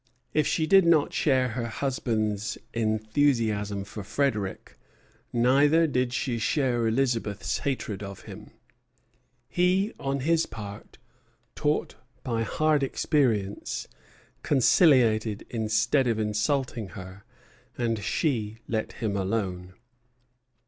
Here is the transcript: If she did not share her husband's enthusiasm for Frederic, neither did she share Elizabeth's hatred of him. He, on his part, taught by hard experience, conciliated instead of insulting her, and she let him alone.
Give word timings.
If 0.33 0.47
she 0.47 0.65
did 0.65 0.83
not 0.83 1.13
share 1.13 1.49
her 1.49 1.67
husband's 1.67 2.57
enthusiasm 2.73 3.83
for 3.83 4.03
Frederic, 4.03 4.79
neither 5.31 5.85
did 5.85 6.11
she 6.11 6.39
share 6.39 6.87
Elizabeth's 6.87 7.59
hatred 7.59 8.01
of 8.01 8.21
him. 8.21 8.49
He, 9.47 9.93
on 9.99 10.21
his 10.21 10.47
part, 10.47 10.97
taught 11.53 11.97
by 12.23 12.41
hard 12.41 12.81
experience, 12.81 13.87
conciliated 14.41 15.45
instead 15.51 16.07
of 16.07 16.17
insulting 16.17 16.87
her, 16.97 17.23
and 17.77 18.03
she 18.03 18.57
let 18.67 18.93
him 18.93 19.15
alone. 19.15 19.75